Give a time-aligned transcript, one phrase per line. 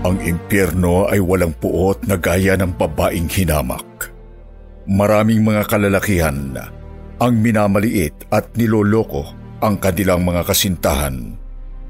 [0.00, 4.08] Ang impyerno ay walang puot na gaya ng babaeng hinamak.
[4.88, 6.56] Maraming mga kalalakihan
[7.20, 9.28] ang minamaliit at niloloko
[9.60, 11.36] ang kanilang mga kasintahan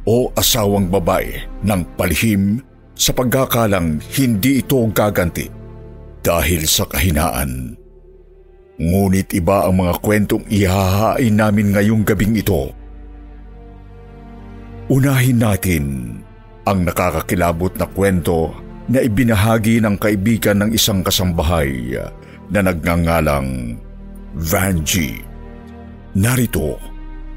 [0.02, 2.58] o asawang babae ng palihim
[2.98, 5.46] sa pagkakalang hindi ito gaganti
[6.18, 7.78] dahil sa kahinaan.
[8.74, 12.74] Ngunit iba ang mga kwentong ihahain namin ngayong gabing ito.
[14.90, 15.84] Unahin natin
[16.70, 18.54] ang nakakakilabot na kwento
[18.86, 21.98] na ibinahagi ng kaibigan ng isang kasambahay
[22.46, 23.74] na nagngangalang
[24.38, 25.18] Vanji.
[26.14, 26.78] Narito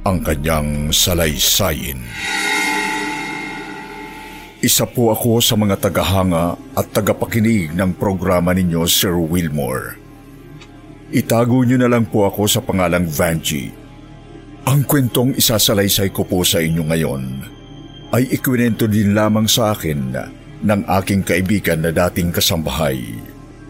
[0.06, 1.98] ang kanyang salaysay.
[4.62, 9.98] Isa po ako sa mga tagahanga at tagapakinig ng programa ninyo, Sir Wilmore.
[11.10, 13.74] Itago niyo na lang po ako sa pangalang Vanji.
[14.70, 17.53] Ang kwentong isasalaysay ko po sa inyo ngayon
[18.14, 20.14] ay ikwento din lamang sa akin
[20.64, 23.02] ng aking kaibigan na dating kasambahay.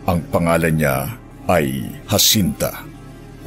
[0.04, 1.16] Ang pangalan niya
[1.48, 2.84] ay Jacinta.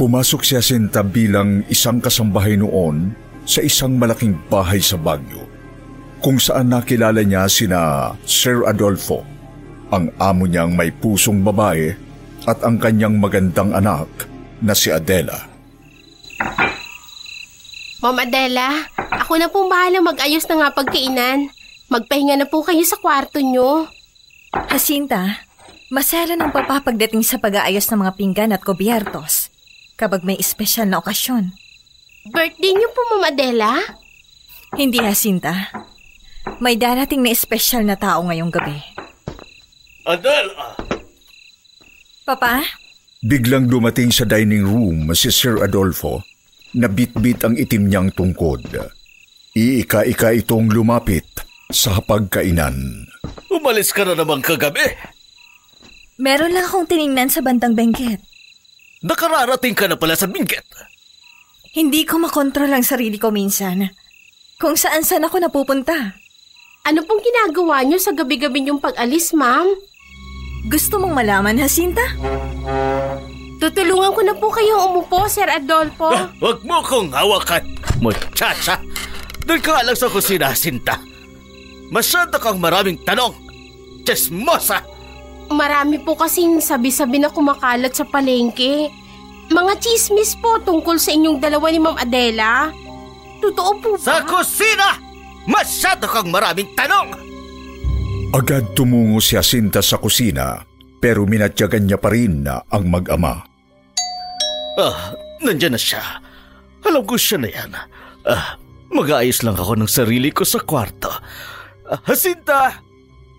[0.00, 3.12] Pumasok si Jacinta bilang isang kasambahay noon
[3.44, 5.56] sa isang malaking bahay sa Baguio
[6.26, 9.22] kung saan nakilala niya sina Sir Adolfo,
[9.94, 11.94] ang amo niyang may pusong babae
[12.50, 14.08] at ang kanyang magandang anak
[14.58, 15.46] na si Adela.
[18.02, 21.50] Ma'am Adela, ako na pong bahala mag-ayos ng nga pagkainan.
[21.86, 23.86] Magpahinga na po kayo sa kwarto nyo.
[24.70, 25.42] Jacinta,
[25.90, 29.50] masaya ng papa pagdating sa pag-aayos ng mga pinggan at kubyertos
[29.94, 31.54] kapag may espesyal na okasyon.
[32.26, 33.72] Birthday niyo po, Ma'am Adela?
[34.74, 35.70] Hindi, Jacinta.
[36.58, 38.78] May darating na espesyal na tao ngayong gabi.
[40.06, 40.74] Adela!
[42.26, 42.62] Papa?
[43.22, 46.22] Biglang dumating sa dining room si Sir Adolfo
[46.74, 48.66] na bitbit ang itim niyang tungkod.
[49.56, 51.24] Iika-ika itong lumapit
[51.72, 53.08] sa pagkainan.
[53.48, 54.84] Umalis ka na naman kagabi.
[56.20, 58.20] Meron lang akong tiningnan sa bandang bengket.
[59.00, 60.60] Nakararating ka na pala sa bingket.
[61.72, 63.88] Hindi ko makontrol ang sarili ko minsan.
[64.60, 66.20] Kung saan saan ako napupunta.
[66.84, 69.72] Ano pong ginagawa niyo sa gabi-gabi niyong pag-alis, ma'am?
[70.68, 72.04] Gusto mong malaman, Jacinta?
[73.56, 76.12] Tutulungan ko na po kayong umupo, Sir Adolfo.
[76.12, 77.64] Ah, Huwag mo kong hawakan,
[78.04, 78.76] muchacha.
[79.46, 80.98] Doon ka lang sa kusina, Sinta.
[81.94, 83.30] Masyado kang maraming tanong.
[84.02, 84.82] Chismosa!
[85.46, 88.90] Marami po kasing sabi-sabi na kumakalat sa palengke.
[89.46, 92.74] Mga chismis po tungkol sa inyong dalawa ni Ma'am Adela.
[93.38, 94.02] Totoo po ba?
[94.02, 94.98] Sa kusina!
[95.46, 97.14] Masyado kang maraming tanong!
[98.34, 100.66] Agad tumungo si Jacinta sa kusina
[100.98, 103.46] pero minatyagan niya pa rin na ang mag-ama.
[104.74, 106.02] Ah, nandyan na siya.
[106.82, 107.70] Alam ko siya na yan.
[108.26, 108.58] Ah,
[108.90, 111.10] mag-aayos lang ako ng sarili ko sa kwarto.
[111.86, 112.82] Ah, Jacinta!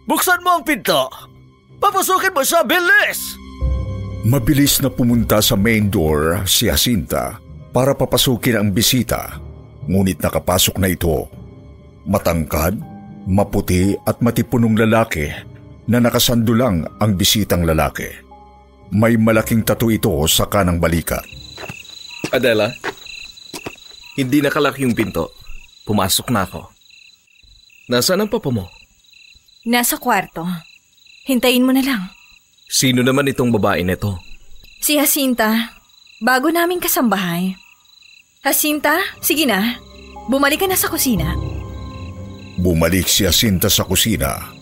[0.08, 1.12] Buksan mo ang pinto!
[1.78, 3.36] Papasukin mo siya, bilis!
[4.28, 7.38] Mabilis na pumunta sa main door si Jacinta
[7.72, 9.38] para papasukin ang bisita.
[9.88, 11.30] Ngunit nakapasok na ito.
[12.10, 12.76] Matangkad,
[13.30, 15.30] maputi at matipunong lalaki
[15.88, 18.10] na nakasando lang ang bisitang lalaki.
[18.92, 21.24] May malaking tattoo ito sa kanang balikat.
[22.32, 22.74] Adela,
[24.18, 25.37] hindi nakalaki yung pinto.
[25.88, 26.68] Pumasok na ako.
[27.88, 28.68] Nasaan ang papa mo?
[29.64, 30.44] Nasa kwarto.
[31.24, 32.04] Hintayin mo na lang.
[32.68, 34.20] Sino naman itong babae nito?
[34.84, 35.72] Si Jacinta,
[36.20, 37.56] bago naming kasambahay.
[38.44, 39.80] Jacinta, sige na.
[40.28, 41.32] Bumalik ka na sa kusina.
[42.60, 44.58] Bumalik si Jacinta sa kusina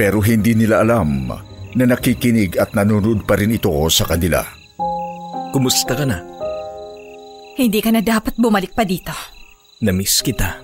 [0.00, 1.28] pero hindi nila alam
[1.76, 4.40] na nakikinig at nanonood pa rin ito sa kanila.
[5.52, 6.24] Kumusta ka na?
[7.60, 9.12] Hindi ka na dapat bumalik pa dito.
[9.80, 10.60] Namiss kita.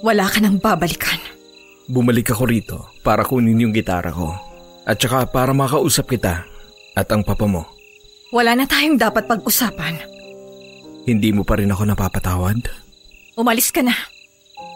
[0.00, 1.20] Wala ka nang babalikan.
[1.84, 4.32] Bumalik ako rito para kunin yung gitara ko.
[4.88, 6.48] At saka para makausap kita
[6.96, 7.68] at ang papa mo.
[8.32, 10.00] Wala na tayong dapat pag-usapan.
[11.04, 12.64] Hindi mo pa rin ako napapatawad?
[13.36, 13.92] Umalis ka na.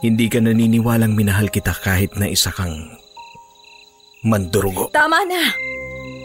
[0.04, 2.76] Hindi ka naniniwalang minahal kita kahit na isa kang
[4.20, 4.92] mandurugo.
[4.92, 5.48] Tama na.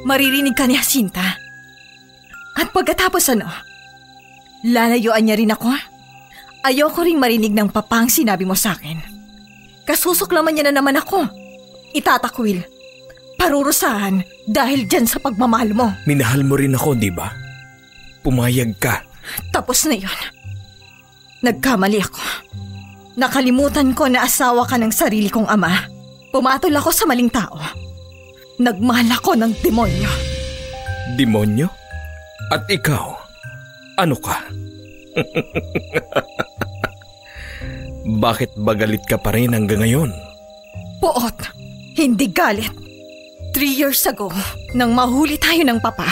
[0.04, 1.40] Maririnig ka ni Jacinta.
[2.60, 3.48] At pagkatapos ano,
[4.68, 5.93] lalayuan niya rin ako.
[6.64, 8.96] Ayoko ring marinig ng papang sinabi mo sa akin.
[9.84, 11.28] Kasusuklaman niya na naman ako.
[11.92, 12.64] Itatakwil.
[13.36, 15.92] Parurusahan dahil dyan sa pagmamahal mo.
[16.08, 17.28] Minahal mo rin ako, di ba?
[18.24, 19.04] Pumayag ka.
[19.52, 20.20] Tapos na yon.
[21.44, 22.24] Nagkamali ako.
[23.20, 25.84] Nakalimutan ko na asawa ka ng sarili kong ama.
[26.32, 27.60] Pumatol ako sa maling tao.
[28.64, 30.12] Nagmahal ako ng demonyo.
[31.20, 31.68] Demonyo?
[32.56, 33.20] At ikaw,
[34.00, 34.40] ano ka?
[38.04, 40.12] Bakit bagalit ka pa rin hanggang ngayon?
[41.00, 41.38] Poot,
[41.96, 42.72] hindi galit.
[43.56, 44.28] Three years ago,
[44.76, 46.10] nang mahuli tayo ng papa,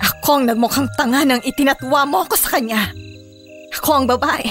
[0.00, 2.88] ako ang nagmukhang tanga nang itinatwa mo ako sa kanya.
[3.76, 4.46] Ako ang babae.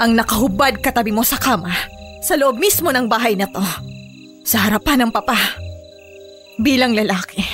[0.00, 1.74] Ang nakahubad katabi mo sa kama,
[2.24, 3.60] sa loob mismo ng bahay na to.
[4.48, 5.36] Sa harapan ng papa.
[6.56, 7.44] Bilang lalaki,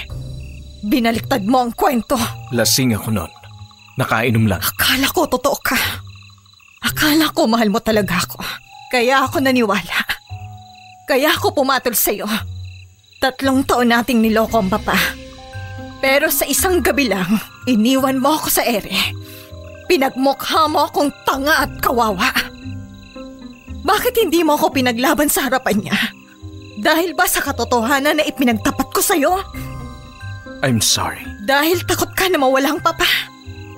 [0.87, 2.15] binaliktad mo ang kwento.
[2.55, 3.33] Lasing ako noon.
[3.99, 4.63] Nakainom lang.
[4.63, 6.06] Akala ko totoo ka.
[6.85, 8.41] Akala ko mahal mo talaga ako.
[8.93, 9.99] Kaya ako naniwala.
[11.07, 12.27] Kaya ako pumatol sa'yo.
[13.23, 14.95] Tatlong taon nating niloko ang papa.
[16.03, 17.31] Pero sa isang gabi lang,
[17.65, 18.93] iniwan mo ako sa ere.
[19.87, 22.29] Pinagmukha mo akong tanga at kawawa.
[23.87, 25.99] Bakit hindi mo ako pinaglaban sa harapan niya?
[26.83, 29.33] Dahil ba sa katotohanan na ipinagtapat ko sa'yo?
[30.67, 31.23] I'm sorry.
[31.47, 33.07] Dahil takot ka na mawala ang papa.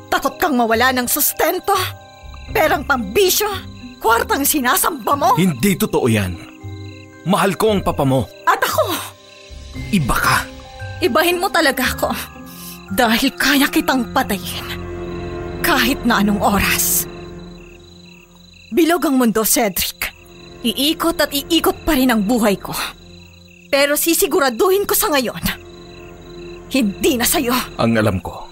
[0.08, 1.76] Takot kang mawala ng sustento.
[2.50, 3.48] Perang pambisyo.
[3.98, 5.30] Kwartang sinasamba mo.
[5.34, 6.32] Hindi totoo yan.
[7.26, 8.24] Mahal ko ang papa mo.
[8.46, 8.86] At ako,
[9.90, 10.36] Iba ka.
[10.98, 12.10] ibahin mo talaga ako.
[12.88, 14.64] Dahil kaya kitang patayin.
[15.60, 17.04] Kahit na anong oras.
[18.70, 20.08] Bilog ang mundo, Cedric.
[20.62, 22.72] Iikot at iikot pa rin ang buhay ko.
[23.68, 25.44] Pero sisiguraduhin ko sa ngayon,
[26.72, 27.52] hindi na sa'yo.
[27.76, 28.48] Ang alam ko,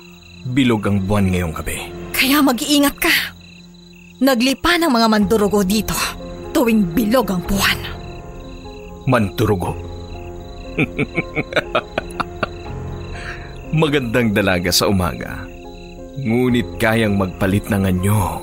[0.53, 1.89] bilog ang buwan ngayong gabi.
[2.13, 3.13] Kaya mag-iingat ka.
[4.17, 5.93] Naglipa ng mga mandurugo dito
[6.57, 7.81] tuwing bilog ang buwan.
[9.05, 9.77] Manturugo.
[13.77, 15.45] Magandang dalaga sa umaga.
[16.17, 18.41] Ngunit kayang magpalit ng anyo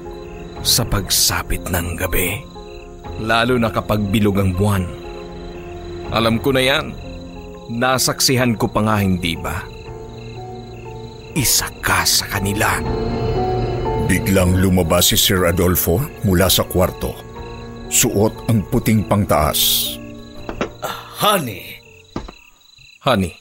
[0.62, 2.38] sa pagsapit ng gabi.
[3.26, 4.86] Lalo na kapag bilog ang buwan.
[6.14, 6.94] Alam ko na yan.
[7.74, 9.66] Nasaksihan ko pa nga hindi ba?
[11.34, 12.78] Isa ka sa kanila.
[14.04, 17.16] Biglang lumabas si Sir Adolfo mula sa kwarto.
[17.88, 19.96] Suot ang puting pangtaas.
[21.24, 21.80] Honey,
[23.08, 23.32] Honey,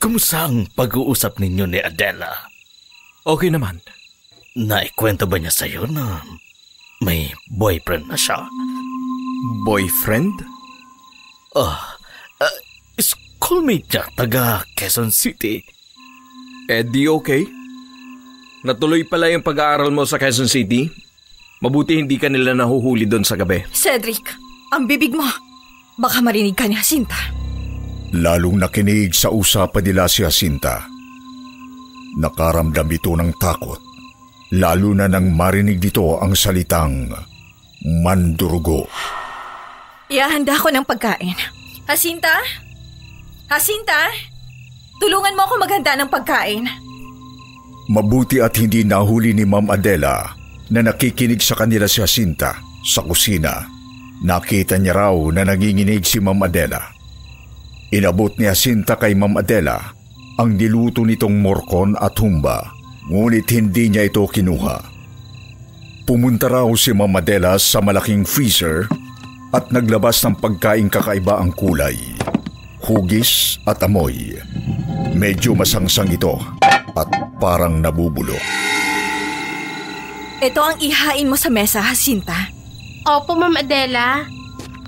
[0.00, 2.48] kumusta ang pag-uusap ninyo ni Adela?
[3.28, 3.84] okay naman.
[4.56, 6.24] Naikwento ba niya sa'yo na
[7.04, 8.48] may boyfriend na siya?
[9.62, 10.40] Boyfriend?
[11.52, 12.00] Ah,
[12.40, 12.58] uh,
[12.96, 15.60] schoolmate niya, taga Quezon City.
[16.64, 17.59] Eh di okay.
[18.60, 20.84] Natuloy pala yung pag-aaral mo sa Quezon City?
[21.64, 23.64] Mabuti hindi ka nila nahuhuli doon sa gabi.
[23.72, 24.32] Cedric,
[24.72, 25.24] ang bibig mo.
[25.96, 27.16] Baka marinig ka ni Jacinta.
[28.12, 30.84] Lalong nakinig sa usapan nila si Jacinta.
[32.20, 33.80] Nakaramdam ito ng takot,
[34.56, 37.12] lalo na nang marinig dito ang salitang
[38.04, 38.84] mandurugo.
[40.10, 41.38] Iahanda ko ng pagkain.
[41.88, 42.34] Jacinta?
[43.48, 44.10] Jacinta?
[45.00, 46.89] Tulungan mo ako maghanda ng pagkain.
[47.90, 50.30] Mabuti at hindi nahuli ni Ma'am Adela
[50.70, 52.54] na nakikinig sa kanila si Jacinta
[52.86, 53.66] sa kusina.
[54.22, 56.94] Nakita niya raw na nanginginig si Ma'am Adela.
[57.90, 59.90] Inabot ni Jacinta kay Ma'am Adela
[60.38, 62.70] ang niluto nitong morcon at humba,
[63.10, 64.78] ngunit hindi niya ito kinuha.
[66.06, 68.86] Pumunta raw si Ma'am Adela sa malaking freezer
[69.50, 71.98] at naglabas ng pagkain kakaiba ang kulay,
[72.86, 74.38] hugis at amoy.
[75.10, 76.38] Medyo masangsang ito
[76.96, 78.40] at parang nabubulok.
[80.40, 82.48] Ito ang ihain mo sa mesa, Jacinta.
[83.04, 84.24] Opo, Ma'am Adela.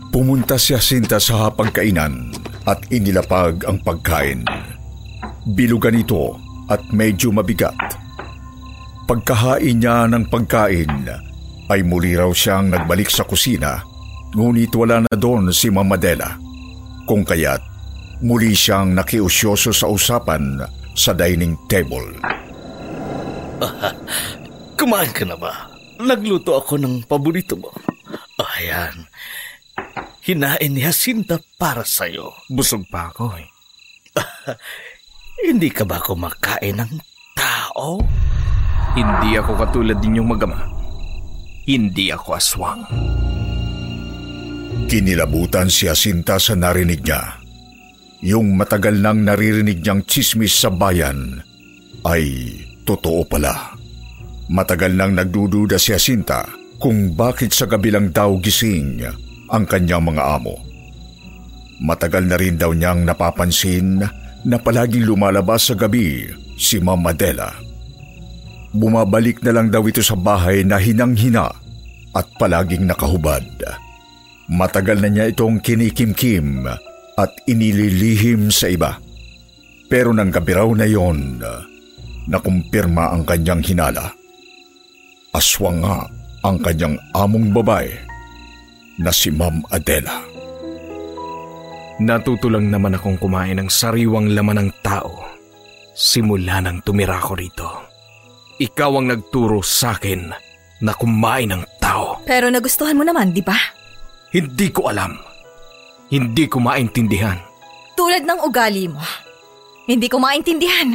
[0.08, 2.32] Pumunta si Jacinta sa hapagkainan
[2.68, 4.44] at inilapag ang pagkain.
[5.44, 6.36] Bilugan ito
[6.68, 7.76] at medyo mabigat.
[9.08, 11.08] Pagkahain niya ng pagkain
[11.68, 13.80] ay muli raw siyang nagbalik sa kusina
[14.32, 16.36] ngunit wala na doon si Mama Dela.
[17.04, 17.60] Kung kaya't
[18.24, 22.12] muli siyang nakiusyoso sa usapan sa dining table.
[24.78, 25.70] Kumain ka na ba?
[26.02, 27.70] Nagluto ako ng paborito mo.
[28.40, 29.06] Oh, ayan.
[30.22, 32.34] Hinain ni Jacinta para sa'yo.
[32.50, 33.48] Busog pa ako eh.
[35.46, 36.92] Hindi ka ba kumakain ng
[37.34, 37.98] tao?
[38.94, 40.62] Hindi ako katulad ninyong magama.
[41.66, 42.82] Hindi ako aswang.
[44.86, 47.41] Kinilabutan si Jacinta sa narinig niya.
[48.22, 51.42] Yung matagal nang naririnig niyang chismis sa bayan
[52.06, 52.54] ay
[52.86, 53.74] totoo pala.
[54.46, 56.46] Matagal nang nagdududa si Jacinta
[56.78, 59.02] kung bakit sa gabi lang daw gising
[59.50, 60.54] ang kanyang mga amo.
[61.82, 64.06] Matagal na rin daw niyang napapansin
[64.46, 66.22] na palaging lumalabas sa gabi
[66.54, 67.50] si Ma'am Adela.
[68.70, 71.50] Bumabalik na lang daw ito sa bahay na hinang-hina
[72.14, 73.42] at palaging nakahubad.
[74.46, 76.70] Matagal na niya itong kinikimkim
[77.18, 78.96] at inililihim sa iba.
[79.88, 81.40] Pero nang gabi raw na yon,
[82.28, 84.08] nakumpirma ang kanyang hinala.
[85.36, 86.08] Aswang nga
[86.44, 87.92] ang kanyang among babae
[89.00, 90.20] na si Ma'am Adela.
[92.02, 95.32] Natuto lang naman akong kumain ng sariwang laman ng tao
[95.92, 97.68] simula nang tumira ko rito.
[98.58, 100.32] Ikaw ang nagturo sa akin
[100.82, 102.24] na kumain ng tao.
[102.24, 103.56] Pero nagustuhan mo naman, di ba?
[104.32, 105.31] Hindi ko alam.
[106.12, 107.40] Hindi ko maintindihan.
[107.96, 109.00] Tulad ng ugali mo.
[109.88, 110.92] Hindi ko maintindihan.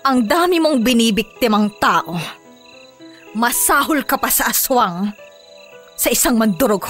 [0.00, 2.16] Ang dami mong binibiktimang tao.
[3.36, 5.12] Masahol ka pa sa aswang.
[5.92, 6.88] Sa isang mandurugo.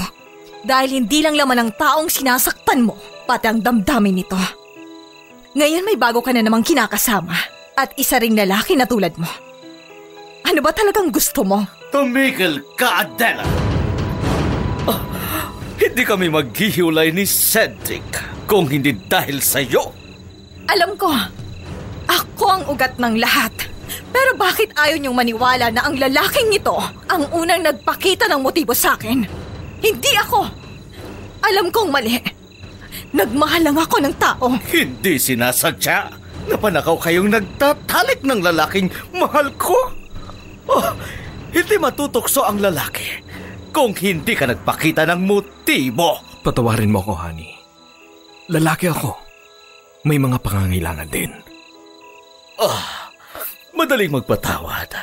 [0.63, 2.95] Dahil hindi lang laman ng taong sinasaktan mo,
[3.27, 4.39] pati ang damdamin nito.
[5.59, 7.35] Ngayon may bago ka na namang kinakasama.
[7.75, 9.27] At isa ring lalaki na tulad mo.
[10.47, 11.67] Ano ba talagang gusto mo?
[11.91, 13.64] Tumigil ka, Adela!
[15.75, 18.07] Hindi kami maghihiwalay ni Cedric
[18.47, 19.91] kung hindi dahil sa iyo.
[20.71, 21.11] Alam ko,
[22.07, 23.51] ako ang ugat ng lahat.
[24.15, 26.79] Pero bakit ayaw niyong maniwala na ang lalaking ito
[27.11, 29.27] ang unang nagpakita ng motibo sa akin?
[29.83, 30.47] Hindi ako.
[31.43, 32.23] Alam kong mali.
[33.11, 34.47] Nagmahal lang ako ng tao.
[34.71, 35.99] Hindi sinasadya
[36.51, 39.77] na panakaw kayong nagtatalik ng lalaking mahal ko.
[40.71, 40.95] Oh,
[41.51, 43.34] hindi matutokso ang lalaki
[43.75, 46.23] kung hindi ka nagpakita ng motibo.
[46.47, 47.51] Patawarin mo ako, honey.
[48.47, 49.19] Lalaki ako.
[50.07, 51.35] May mga pangangailangan din.
[52.63, 53.11] Ah,
[53.75, 54.95] madaling magpatawad.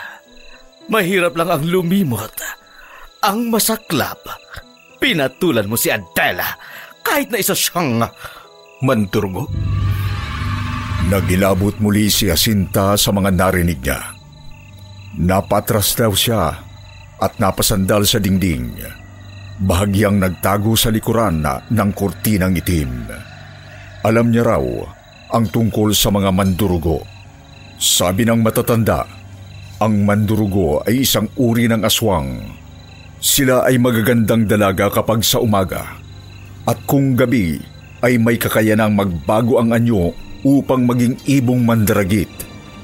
[0.87, 2.31] Mahirap lang ang lumimot.
[3.21, 4.23] Ang masaklap,
[5.03, 6.55] pinatulan mo si Adela
[7.03, 8.07] kahit na isa siyang...
[8.81, 9.45] Mandurgo?
[11.05, 14.17] Nagilabot muli si Jacinta sa mga narinig niya.
[15.21, 16.70] Napatras daw siya
[17.21, 18.73] at napasandal sa dingding.
[19.61, 23.05] Bahagyang nagtago sa likuran na ng kurtinang itim.
[24.01, 24.65] Alam niya raw
[25.29, 27.05] ang tungkol sa mga mandurugo.
[27.77, 29.05] Sabi ng matatanda,
[29.77, 32.41] ang mandurugo ay isang uri ng aswang.
[33.21, 36.01] Sila ay magagandang dalaga kapag sa umaga.
[36.65, 37.61] At kung gabi
[38.01, 40.09] ay may kakayanang magbago ang anyo
[40.41, 42.29] upang maging ibong mandaragit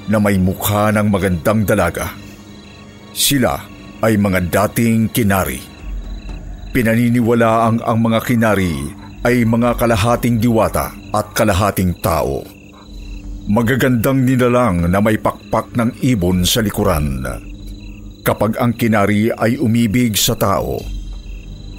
[0.06, 2.14] na may mukha ng magandang dalaga.
[3.18, 5.62] Sila ay mga dating kinari.
[6.70, 8.94] Pinaniniwala ang ang mga kinari
[9.26, 12.46] ay mga kalahating diwata at kalahating tao.
[13.48, 17.24] Magagandang nilalang na may pakpak ng ibon sa likuran.
[18.22, 20.84] Kapag ang kinari ay umibig sa tao,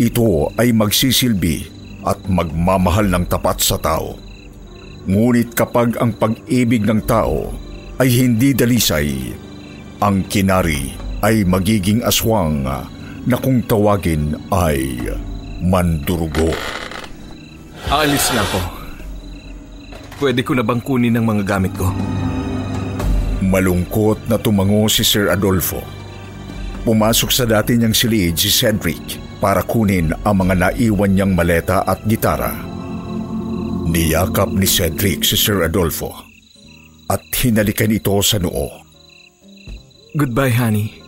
[0.00, 1.68] ito ay magsisilbi
[2.08, 4.16] at magmamahal ng tapat sa tao.
[5.04, 7.52] Ngunit kapag ang pag-ibig ng tao
[8.00, 9.36] ay hindi dalisay,
[10.00, 12.62] ang kinari ay magiging aswang
[13.26, 14.98] na kung tawagin ay
[15.58, 16.54] mandurugo.
[17.90, 18.60] Aalis na ako.
[20.18, 21.90] Pwede ko na bang kunin ang mga gamit ko?
[23.38, 25.78] Malungkot na tumango si Sir Adolfo.
[26.82, 32.02] Pumasok sa dati niyang silid si Cedric para kunin ang mga naiwan niyang maleta at
[32.06, 32.50] gitara.
[33.88, 36.10] Niyakap ni Cedric si Sir Adolfo
[37.08, 38.84] at hinalikan ito sa noo.
[40.18, 41.07] Goodbye, honey.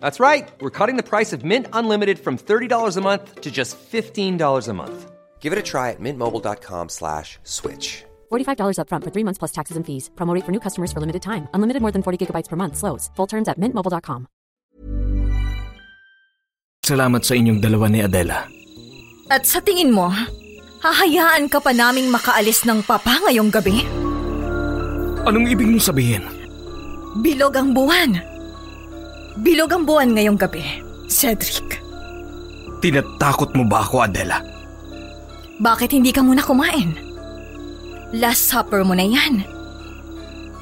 [0.00, 0.48] That's right.
[0.60, 4.34] We're cutting the price of Mint Unlimited from $30 a month to just $15
[4.68, 4.98] a month.
[5.38, 8.02] Give it a try at mintmobile.com slash switch.
[8.32, 10.10] $45 upfront for three months plus taxes and fees.
[10.18, 11.46] Promo rate for new customers for limited time.
[11.54, 12.74] Unlimited more than 40 gigabytes per month.
[12.74, 13.14] Slows.
[13.14, 14.26] Full terms at mintmobile.com.
[16.86, 18.46] Salamat sa inyong dalawa ni Adela.
[19.26, 20.06] At sa tingin mo,
[20.86, 23.82] hahayaan ka pa naming makaalis ng papa ngayong gabi?
[25.26, 26.22] Anong ibig mong sabihin?
[27.26, 28.35] Bilog ang buwan.
[29.36, 30.64] Bilog ang buwan ngayong gabi,
[31.06, 31.80] Cedric.
[32.80, 34.40] Tinatakot mo ba ako, Adela?
[35.60, 36.96] Bakit hindi ka muna kumain?
[38.16, 39.44] Last supper mo na yan.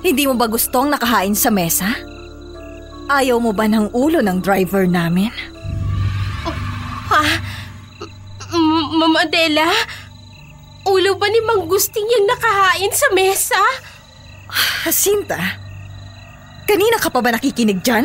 [0.03, 1.91] Hindi mo ba gustong nakahain sa mesa?
[3.07, 5.31] Ayaw mo ba ng ulo ng driver namin?
[7.11, 7.25] Ha?
[8.55, 9.69] M- Ma'am Adela?
[10.85, 13.61] Ulo ba ni Mang Gusting yung nakahain sa mesa?
[14.85, 15.41] Jacinta,
[16.69, 18.05] kanina ka pa ba nakikinig dyan?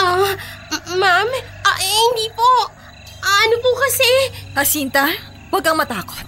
[0.00, 0.32] Ah,
[0.72, 1.28] m- ma'am?
[1.60, 2.48] Ah, eh, hindi po.
[3.20, 4.08] Ah, ano po kasi?
[4.56, 5.04] Jacinta,
[5.52, 6.24] huwag kang matakot.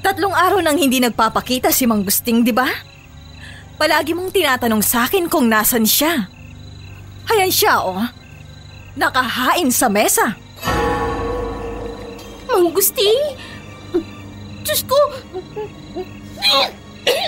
[0.00, 2.66] Tatlong araw nang hindi nagpapakita si Mang Gusting, di ba?
[3.76, 6.26] Palagi mong tinatanong sa akin kung nasan siya.
[7.28, 8.00] Hayan siya, oh.
[8.96, 10.34] Nakahain sa mesa.
[12.48, 13.20] Mang Gusting?
[14.62, 14.98] Diyos ko!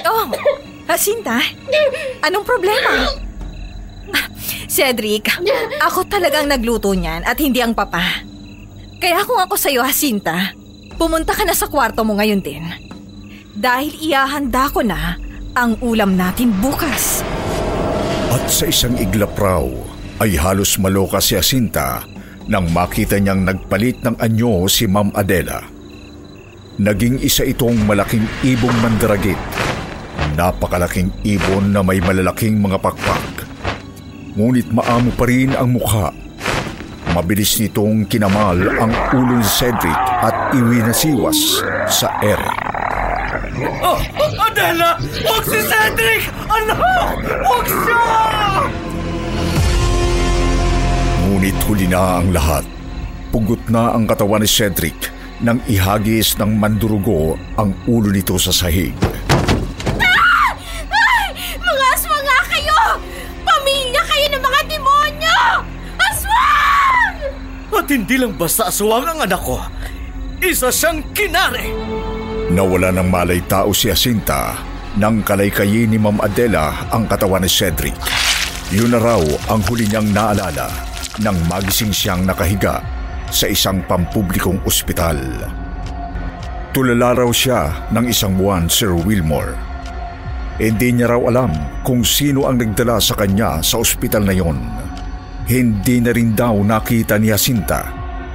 [0.04, 0.24] Oh,
[0.86, 1.40] Jacinta,
[2.20, 3.10] anong problema?
[4.66, 5.30] Cedric,
[5.78, 8.02] ako talagang nagluto niyan at hindi ang papa.
[8.98, 10.56] Kaya kung ako sa'yo, Jacinta,
[10.96, 12.64] pumunta ka na sa kwarto mo ngayon din.
[13.54, 15.20] Dahil iahanda ko na
[15.54, 17.22] ang ulam natin bukas.
[18.34, 19.62] At sa isang iglap raw
[20.18, 22.02] ay halos maloka si Jacinta
[22.50, 25.62] nang makita niyang nagpalit ng anyo si Ma'am Adela.
[26.74, 29.38] Naging isa itong malaking ibong mandaragit.
[30.34, 33.33] Napakalaking ibon na may malalaking mga pakpak.
[34.34, 36.10] Ngunit maamo pa rin ang mukha.
[37.14, 42.50] Mabilis nitong kinamal ang ulo ni Cedric at iwinasiwas sa ere.
[43.78, 44.02] Oh,
[44.42, 44.98] Adela!
[44.98, 46.26] Huwag si Cedric!
[46.50, 47.14] Anak!
[47.46, 48.02] Huwag siya!
[51.30, 52.66] Ngunit huli na ang lahat.
[53.30, 55.14] Pugot na ang katawan ni Cedric
[55.46, 58.98] nang ihagis ng mandurugo ang ulo nito sa sahig.
[67.74, 69.58] At hindi lang basta aswang ang anak ko.
[70.40, 71.68] Isa siyang kinare!
[72.48, 74.56] Nawala ng malay tao si Jacinta
[74.94, 77.96] nang kalaykayin ni Ma'am Adela ang katawan ni Cedric.
[78.70, 80.70] Yun na raw ang huli niyang naalala
[81.20, 82.78] nang magising siyang nakahiga
[83.28, 85.18] sa isang pampublikong ospital.
[86.74, 89.54] Tulala raw siya ng isang buwan, Sir Wilmore.
[90.58, 91.50] Hindi niya raw alam
[91.82, 94.83] kung sino ang nagdala sa kanya sa ospital na yon.
[95.44, 97.84] Hindi na rin daw nakita ni Jacinta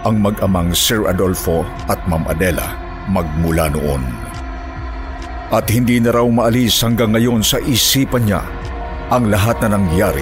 [0.06, 2.69] ang mag-amang Sir Adolfo at Ma'am Adela
[3.10, 4.06] magmula noon.
[5.50, 8.45] At hindi na raw maalis hanggang ngayon sa isipan niya
[9.10, 10.22] ang lahat na nangyari.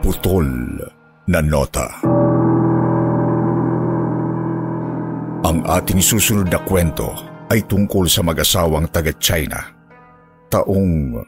[0.00, 0.91] Putol
[1.28, 1.86] na nota.
[5.42, 7.10] Ang ating susunod na kwento
[7.50, 9.58] ay tungkol sa mag-asawang taga-China.
[10.48, 11.18] Taong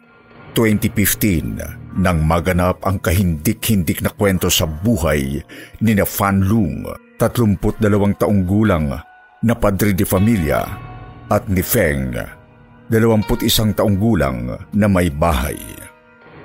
[0.54, 5.42] 2015 nang maganap ang kahindik-hindik na kwento sa buhay
[5.82, 6.86] ni na Fan Lung,
[7.18, 7.58] 32
[8.18, 8.94] taong gulang
[9.44, 10.62] na padre de familia
[11.28, 12.14] at ni Feng,
[12.88, 15.58] 21 taong gulang na may bahay.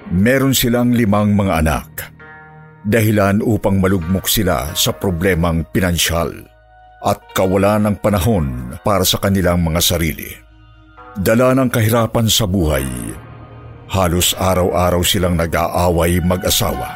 [0.09, 1.89] Meron silang limang mga anak.
[2.89, 6.34] Dahilan upang malugmok sila sa problemang pinansyal
[7.06, 10.25] at kawalan ng panahon para sa kanilang mga sarili.
[11.13, 12.89] Dala ng kahirapan sa buhay,
[13.93, 16.89] halos araw-araw silang nag-aaway mag-asawa.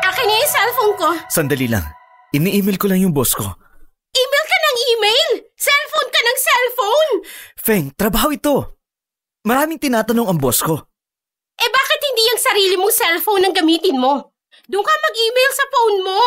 [0.00, 1.08] Akin na yung cellphone ko.
[1.28, 1.84] Sandali lang.
[2.32, 3.44] Ini-email ko lang yung boss ko.
[4.16, 5.30] Email ka ng email!
[5.60, 7.12] Cellphone ka ng cellphone!
[7.60, 8.80] Feng, trabaho ito.
[9.44, 10.88] Maraming tinatanong ang boss ko.
[11.56, 14.32] Eh bakit hindi yung sarili mong cellphone ang gamitin mo?
[14.64, 16.20] Doon ka mag-email sa phone mo.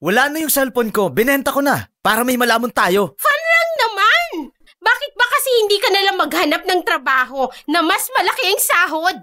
[0.00, 1.12] Wala na yung cellphone ko.
[1.12, 3.12] Binenta ko na para may malamon tayo.
[3.20, 4.56] Fun lang naman!
[4.80, 9.16] Bakit ba kasi hindi ka nalang maghanap ng trabaho na mas malaki ang sahod?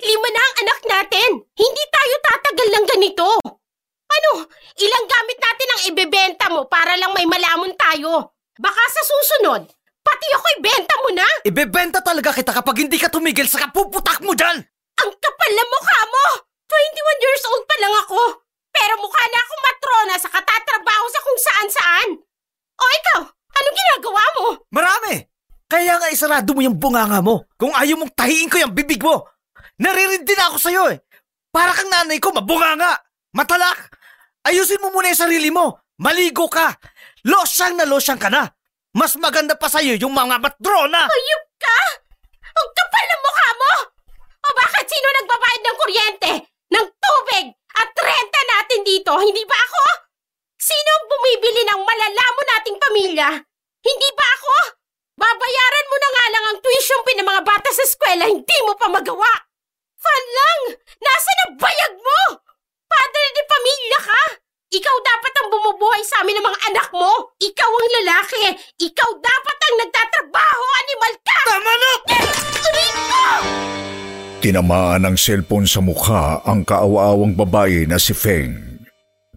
[0.00, 1.30] Lima na ang anak natin.
[1.52, 3.28] Hindi tayo tatagal ng ganito.
[4.08, 4.32] Ano,
[4.80, 8.32] ilang gamit natin ang ibebenta mo para lang may malamon tayo?
[8.56, 9.68] Baka sa susunod,
[10.00, 11.28] pati ako ibenta mo na.
[11.44, 14.64] Ibebenta talaga kita kapag hindi ka tumigil sa kapuputak mo dyan!
[15.00, 16.24] Ang kapal na mukha mo!
[16.68, 18.20] 21 years old pa lang ako.
[18.70, 22.08] Pero mukha na akong matrona sa katatrabaho sa kung saan-saan.
[22.80, 24.46] O ikaw, anong ginagawa mo?
[24.70, 25.14] Marami!
[25.70, 29.22] Kaya nga isarado mo yung bunganga mo kung ayaw mong tahiin ko yung bibig mo.
[29.78, 30.98] Naririndi na ako sa'yo eh.
[31.50, 32.98] Para kang nanay ko, mabunganga,
[33.34, 33.90] matalak.
[34.42, 35.78] Ayusin mo muna yung sarili mo.
[36.00, 36.74] Maligo ka!
[37.28, 38.48] Losyang na losyang ka na!
[38.96, 41.06] Mas maganda pa sa'yo yung mga matrona!
[41.06, 41.78] Hayop ka!
[42.50, 43.72] Ang kapal ng mukha mo!
[44.90, 46.32] Sino nagbabayad ng kuryente,
[46.74, 47.46] ng tubig,
[47.78, 49.14] at renta natin dito?
[49.22, 49.84] Hindi ba ako?
[50.58, 53.30] Sino ang bumibili ng malalamo nating pamilya?
[53.86, 54.54] Hindi ba ako?
[55.14, 58.74] Babayaran mo na nga lang ang tuition pin ng mga bata sa eskwela, hindi mo
[58.74, 59.30] pa magawa!
[60.00, 60.60] Fan lang!
[60.98, 62.20] Nasa na bayag mo?
[62.90, 64.22] Padre de pamilya ka!
[64.74, 67.30] Ikaw dapat ang bumubuhay sa amin ng mga anak mo!
[67.38, 68.44] Ikaw ang lalaki!
[68.80, 70.64] Ikaw dapat ang nagtatrabaho!
[70.82, 71.40] Animal ka!
[71.46, 71.92] Tama na!
[72.74, 73.99] Rico!
[74.40, 78.56] Tinamaan ng cellphone sa mukha ang kaawa-awang babae na si Feng.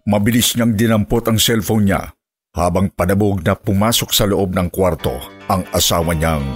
[0.07, 2.15] Mabilis niyang dinampot ang cellphone niya
[2.55, 5.11] habang padabog na pumasok sa loob ng kwarto
[5.51, 6.47] ang asawa niyang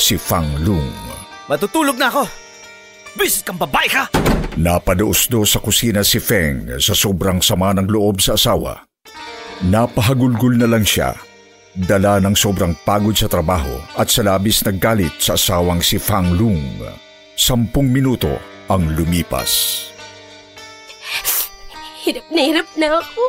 [0.00, 0.88] si Fang Lung.
[1.44, 2.24] Matutulog na ako!
[3.20, 4.08] Bisit kang babae ka!
[4.56, 8.80] Napaduos-do sa kusina si Feng sa sobrang sama ng loob sa asawa.
[9.68, 11.12] Napahagulgul na lang siya,
[11.76, 16.32] dala ng sobrang pagod sa trabaho at sa labis na galit sa asawang si Fang
[16.32, 16.64] Lung.
[17.40, 18.36] Sampung minuto
[18.68, 19.88] ang lumipas.
[22.04, 23.22] Hirap na hirap na ako.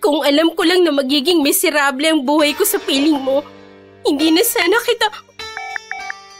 [0.00, 3.44] Kung alam ko lang na magiging miserable ang buhay ko sa piling mo,
[4.08, 5.12] hindi na sana kita...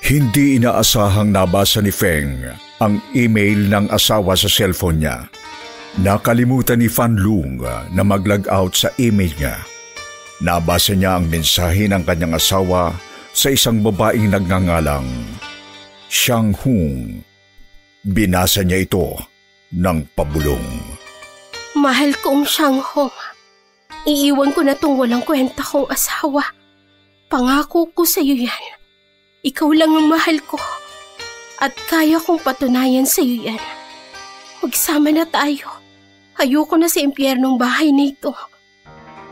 [0.01, 2.41] Hindi inaasahang nabasa ni Feng
[2.81, 5.29] ang email ng asawa sa cellphone niya.
[6.01, 7.61] Nakalimutan ni Fan Lung
[7.93, 9.61] na mag-log out sa email niya.
[10.41, 12.97] Nabasa niya ang mensahe ng kanyang asawa
[13.37, 15.09] sa isang babaeng nagngangalang
[16.09, 17.25] Xiang Hung.
[18.05, 19.17] Binasa niya ito
[19.73, 20.69] ng pabulong.
[21.75, 23.17] Mahal kong Shang Hong.
[24.05, 26.45] Iiwan ko na tong walang kwenta kong asawa.
[27.33, 28.65] Pangako ko sa iyo yan.
[29.41, 30.61] Ikaw lang ang mahal ko.
[31.65, 33.63] At kaya kong patunayan sa iyo yan.
[34.61, 35.73] Magsama na tayo.
[36.37, 38.37] Ayoko na sa impyernong bahay na ito.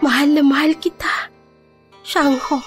[0.00, 1.28] Mahal na mahal kita.
[2.00, 2.64] Shang Hong.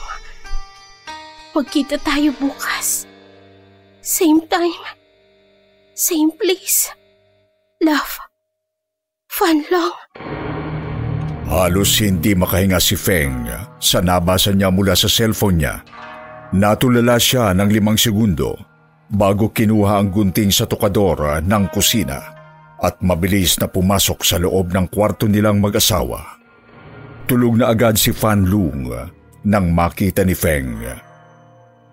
[1.58, 3.10] Magkita tayo bukas.
[4.06, 4.86] Same time.
[5.98, 6.94] Same place.
[7.82, 8.22] Love.
[9.34, 9.98] Fun long.
[11.50, 13.50] Halos hindi makahinga si Feng
[13.82, 15.82] sa nabasa niya mula sa cellphone niya.
[16.54, 18.54] Natulala siya ng limang segundo
[19.10, 22.22] bago kinuha ang gunting sa tukador ng kusina
[22.86, 26.38] at mabilis na pumasok sa loob ng kwarto nilang mag-asawa.
[27.26, 28.86] Tulog na agad si Fan Lung
[29.50, 30.78] nang makita ni Feng.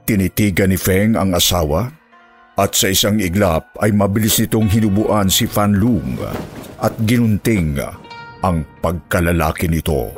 [0.04, 2.01] Tinitigan ni Feng ang asawa
[2.56, 6.20] at sa isang iglap ay mabilis nitong hinubuan si Fan Lung
[6.82, 7.80] at ginunting
[8.44, 10.12] ang pagkalalaki nito.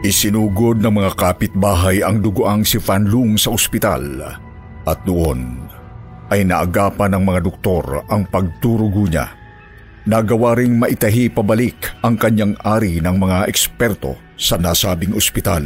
[0.00, 4.24] Isinugod ng mga kapitbahay ang duguang si Fan Lung sa ospital
[4.88, 5.68] at noon
[6.32, 9.28] ay naagapan ng mga doktor ang pagturugo niya.
[10.08, 15.60] Nagawa ring maitahi pabalik ang kanyang ari ng mga eksperto sa nasabing ospital.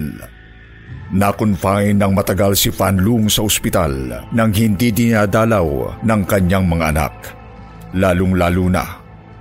[1.14, 7.14] Nakonfine ng matagal si Fan Lung sa ospital nang hindi dinadalaw ng kanyang mga anak,
[7.94, 8.84] lalong-lalo na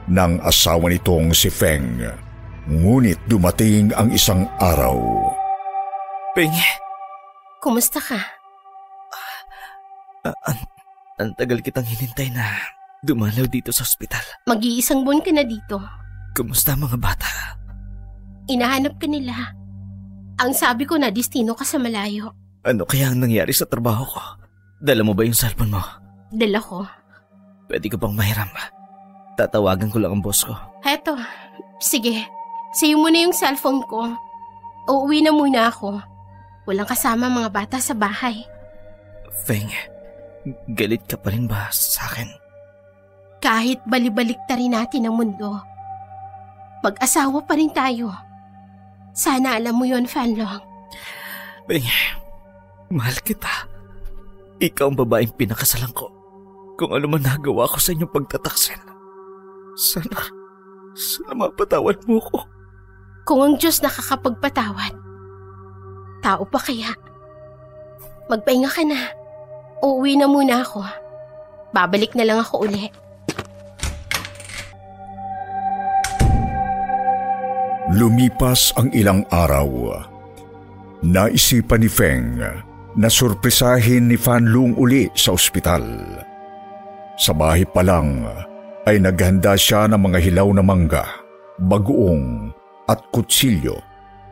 [0.06, 1.98] ng asawa nitong si Feng.
[2.70, 4.96] Ngunit dumating ang isang araw.
[6.38, 6.54] Ping,
[7.58, 8.20] Kumusta ka?
[10.28, 10.60] ah, ang,
[11.20, 12.60] ang tagal kitang hinintay na
[13.04, 14.24] dumalaw dito sa ospital.
[14.48, 15.80] Mag-iisang buwan ka na dito.
[16.36, 17.63] Kumusta mga bata?
[18.48, 19.56] Inahanap ka nila.
[20.42, 22.34] Ang sabi ko na destino ka sa malayo.
[22.64, 24.20] Ano kaya ang nangyari sa trabaho ko?
[24.84, 25.84] Dala mo ba yung cellphone mo?
[26.34, 26.84] Dala ko.
[27.72, 28.52] Pwede ko bang mahiram?
[29.40, 30.54] Tatawagan ko lang ang boss ko.
[30.84, 31.16] Heto,
[31.80, 32.28] sige.
[32.74, 34.12] Sa'yo mo na yung cellphone ko.
[34.90, 36.02] Uuwi na muna ako.
[36.68, 38.44] Walang kasama mga bata sa bahay.
[39.48, 39.72] Feng,
[40.76, 42.28] galit ka pa rin ba sa akin?
[43.44, 45.60] Kahit balibalik ta rin natin ang mundo,
[46.84, 48.12] mag-asawa pa rin tayo.
[49.14, 50.62] Sana alam mo yon Fanlong.
[51.70, 51.88] Feng,
[52.90, 53.70] mahal kita.
[54.58, 56.10] Ikaw ang babaeng pinakasalan ko.
[56.76, 58.82] Kung ano man nagawa ko sa inyong pagtataksil.
[59.78, 60.30] Sana,
[60.98, 62.42] sana mapatawad mo ko.
[63.24, 64.94] Kung ang Diyos nakakapagpatawad,
[66.26, 66.92] tao pa kaya?
[68.28, 69.00] Magpahinga ka na.
[69.86, 70.82] Uuwi na muna ako.
[71.72, 72.90] Babalik na lang ako uli.
[77.94, 79.70] Lumipas ang ilang araw.
[81.06, 82.42] Naisipan ni Feng
[82.98, 85.86] na surpresahin ni Fan Lung uli sa ospital.
[87.22, 88.26] Sa bahay pa lang
[88.90, 91.06] ay naghanda siya ng mga hilaw na mangga,
[91.62, 92.50] bagoong
[92.90, 93.78] at kutsilyo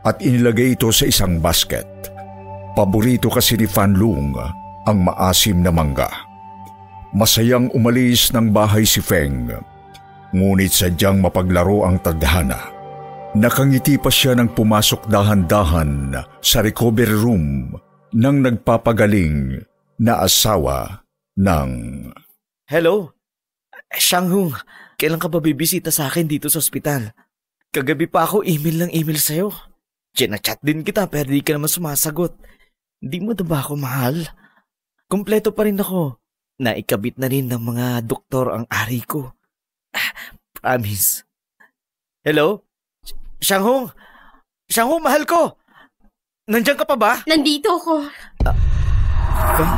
[0.10, 1.86] at inilagay ito sa isang basket.
[2.74, 4.34] Paborito kasi ni Fan Lung
[4.90, 6.10] ang maasim na mangga.
[7.14, 9.54] Masayang umalis ng bahay si Feng.
[10.34, 12.81] Ngunit sadyang mapaglaro ang tadhana.
[13.32, 17.72] Nakangiti pa siya nang pumasok dahan-dahan sa recovery room
[18.12, 19.64] ng nagpapagaling
[20.04, 21.08] na asawa
[21.40, 21.72] ng...
[22.68, 23.16] Hello?
[23.96, 24.52] Shanghung,
[25.00, 27.16] kailan ka ba bibisita sa akin dito sa ospital?
[27.72, 29.48] Kagabi pa ako email ng email sa'yo.
[30.12, 32.36] Chinachat din kita pero di ka naman sumasagot.
[33.00, 34.28] Di mo na ba ako mahal?
[35.08, 36.20] Kompleto pa rin ako.
[36.60, 39.32] Naikabit na rin ng mga doktor ang ari ko.
[39.96, 41.24] Ah, promise.
[42.28, 42.68] Hello?
[43.42, 43.90] Shanghong?
[44.70, 45.58] Shanghong, mahal ko!
[46.46, 47.12] Nandiyan ka pa ba?
[47.26, 48.06] Nandito ako.
[49.58, 49.76] Feng,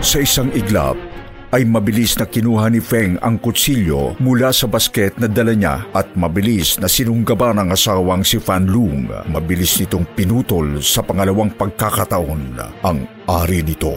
[0.00, 0.96] Sa isang iglap
[1.52, 6.16] ay mabilis na kinuha ni Feng ang kutsilyo mula sa basket na dala niya at
[6.16, 9.06] mabilis na sinunggaban ng asawang si Fan Lung.
[9.28, 13.94] Mabilis nitong pinutol sa pangalawang pagkakataon ang ari nito.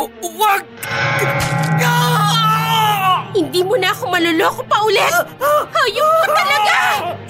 [0.00, 0.64] Oh, wag!
[0.88, 2.07] Ah!
[3.38, 5.14] Hindi mo na ako maluloko pa ulit.
[5.70, 6.76] Hayop ka talaga!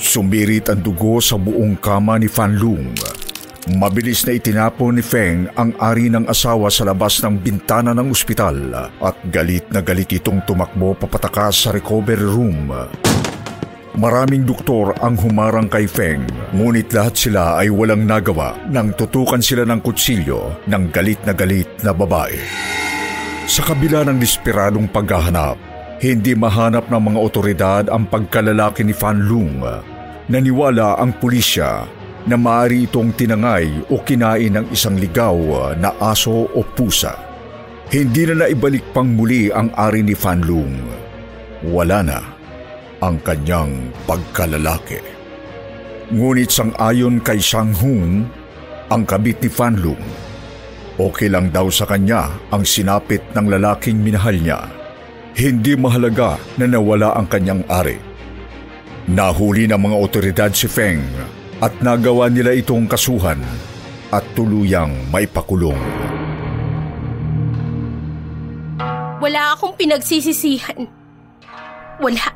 [0.00, 2.96] Sumirit ang dugo sa buong kama ni Fan Lung.
[3.76, 8.56] Mabilis na itinapon ni Feng ang ari ng asawa sa labas ng bintana ng ospital
[9.04, 12.72] at galit na galit itong tumakbo papatakas sa recovery room.
[14.00, 16.24] Maraming doktor ang humarang kay Feng,
[16.56, 21.68] ngunit lahat sila ay walang nagawa nang tutukan sila ng kutsilyo ng galit na galit
[21.84, 22.40] na babae.
[23.44, 25.67] Sa kabila ng desperadong paghahanap,
[25.98, 29.66] hindi mahanap ng mga otoridad ang pagkalalaki ni Fan Lung.
[30.30, 31.90] Naniwala ang pulisya
[32.22, 35.34] na maaari itong tinangay o kinain ng isang ligaw
[35.74, 37.18] na aso o pusa.
[37.90, 40.78] Hindi na naibalik pang muli ang ari ni Fan Lung.
[41.66, 42.20] Wala na
[43.02, 45.02] ang kanyang pagkalalaki.
[46.14, 48.22] Ngunit sang ayon kay Shang Hung,
[48.86, 50.00] ang kabit ni Fan Lung,
[50.94, 54.77] okay lang daw sa kanya ang sinapit ng lalaking minahal niya.
[55.38, 57.94] Hindi mahalaga na nawala ang kanyang ari.
[59.06, 60.98] Nahuli ng mga otoridad si Feng
[61.62, 63.38] at nagawa nila itong kasuhan
[64.10, 65.78] at tuluyang maipakulong.
[69.22, 70.90] Wala akong pinagsisisihan.
[72.02, 72.26] Wala.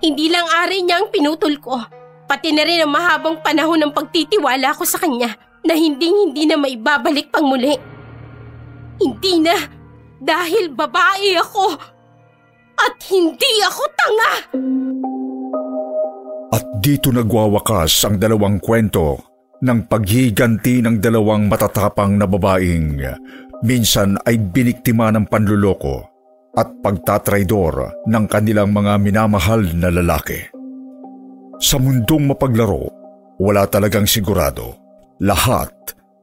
[0.00, 1.76] Hindi lang ari niya ang pinutol ko.
[2.24, 6.56] Pati na rin ang mahabang panahon ng pagtitiwala ko sa kanya na hindi hindi na
[6.56, 7.76] maibabalik pang muli.
[8.96, 9.60] Hindi na.
[10.16, 11.95] Dahil babae ako.
[12.76, 14.32] At hindi ako tanga.
[16.56, 19.20] At dito nagwawakas ang dalawang kwento
[19.60, 23.00] ng paghiganti ng dalawang matatapang na babaeng
[23.64, 26.04] minsan ay biniktima ng panluloko
[26.56, 30.40] at pagtatraidor ng kanilang mga minamahal na lalaki.
[31.60, 32.88] Sa mundong mapaglaro,
[33.40, 34.76] wala talagang sigurado.
[35.20, 35.72] Lahat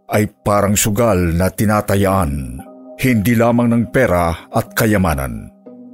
[0.09, 2.61] ay parang sugal na tinatayaan,
[3.01, 5.52] hindi lamang ng pera at kayamanan,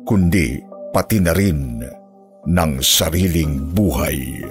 [0.09, 0.57] kundi
[0.89, 1.85] pati na rin
[2.49, 4.41] ng sariling buhay.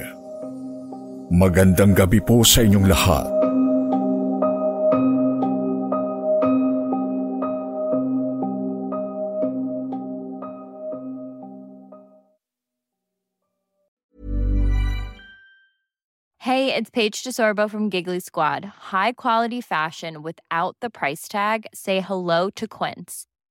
[1.35, 3.27] Magandang gabi po sa inyong lahat.
[16.39, 18.95] Hey, it's Paige DeSorbo from Giggly Squad.
[18.95, 21.67] High quality fashion without the price tag.
[21.75, 23.28] Say hello to Quince.